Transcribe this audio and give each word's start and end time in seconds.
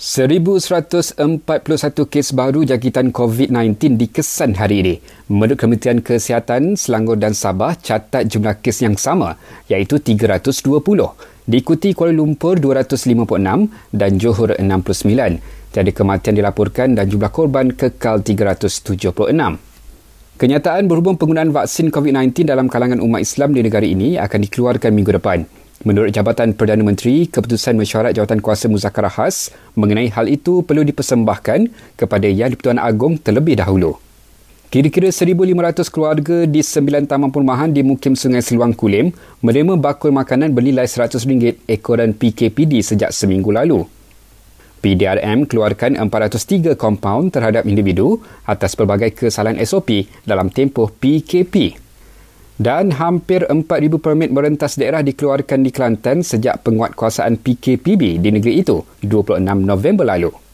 1141 0.00 1.20
kes 2.08 2.32
baru 2.32 2.64
jangkitan 2.64 3.12
COVID-19 3.12 4.00
dikesan 4.00 4.56
hari 4.56 4.80
ini. 4.80 4.94
Menurut 5.28 5.60
Kementerian 5.60 6.00
Kesihatan, 6.00 6.72
Selangor 6.72 7.20
dan 7.20 7.36
Sabah 7.36 7.76
catat 7.76 8.24
jumlah 8.24 8.64
kes 8.64 8.80
yang 8.80 8.96
sama 8.96 9.36
iaitu 9.68 10.00
320. 10.00 10.56
Diikuti 11.44 11.92
Kuala 11.92 12.16
Lumpur 12.16 12.56
256 12.56 13.92
dan 13.92 14.10
Johor 14.16 14.56
69. 14.56 15.36
Tiada 15.68 15.92
kematian 15.92 16.32
dilaporkan 16.32 16.96
dan 16.96 17.04
jumlah 17.04 17.28
korban 17.28 17.68
kekal 17.68 18.24
376. 18.24 19.12
Kenyataan 20.40 20.88
berhubung 20.88 21.20
penggunaan 21.20 21.52
vaksin 21.52 21.92
COVID-19 21.92 22.48
dalam 22.48 22.72
kalangan 22.72 23.04
umat 23.04 23.20
Islam 23.20 23.52
di 23.52 23.60
negara 23.60 23.84
ini 23.84 24.16
akan 24.16 24.48
dikeluarkan 24.48 24.96
minggu 24.96 25.20
depan. 25.20 25.59
Menurut 25.80 26.12
Jabatan 26.12 26.52
Perdana 26.52 26.84
Menteri, 26.84 27.24
keputusan 27.24 27.72
mesyuarat 27.72 28.12
jawatan 28.12 28.44
kuasa 28.44 28.68
muzakarah 28.68 29.08
khas 29.08 29.48
mengenai 29.80 30.12
hal 30.12 30.28
itu 30.28 30.60
perlu 30.60 30.84
dipersembahkan 30.84 31.72
kepada 31.96 32.28
Yang 32.28 32.52
di-Pertuan 32.52 32.76
Agong 32.76 33.16
terlebih 33.16 33.56
dahulu. 33.56 33.96
Kira-kira 34.68 35.08
1,500 35.08 35.88
keluarga 35.88 36.44
di 36.44 36.60
sembilan 36.60 37.08
taman 37.08 37.32
perumahan 37.32 37.72
di 37.72 37.80
Mukim 37.80 38.12
Sungai 38.12 38.44
Siluang 38.44 38.76
Kulim 38.76 39.08
menerima 39.40 39.80
bakul 39.80 40.12
makanan 40.12 40.52
bernilai 40.52 40.84
RM100 40.84 41.64
ekoran 41.64 42.12
PKPD 42.12 42.84
sejak 42.84 43.08
seminggu 43.08 43.48
lalu. 43.48 43.80
PDRM 44.84 45.48
keluarkan 45.48 45.96
403 45.96 46.76
kompaun 46.76 47.32
terhadap 47.32 47.64
individu 47.64 48.20
atas 48.44 48.76
pelbagai 48.76 49.16
kesalahan 49.16 49.56
SOP 49.64 50.04
dalam 50.28 50.52
tempoh 50.52 50.92
PKP 50.92 51.88
dan 52.60 52.92
hampir 52.92 53.48
4,000 53.48 53.64
permit 53.96 54.28
merentas 54.28 54.76
daerah 54.76 55.00
dikeluarkan 55.00 55.64
di 55.64 55.72
Kelantan 55.72 56.20
sejak 56.20 56.60
penguatkuasaan 56.60 57.40
PKPB 57.40 58.20
di 58.20 58.28
negeri 58.28 58.60
itu 58.60 58.84
26 59.00 59.40
November 59.64 60.04
lalu. 60.04 60.49